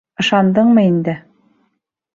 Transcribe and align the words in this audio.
Ышандыңмы 0.21 0.87
инде? 0.93 1.17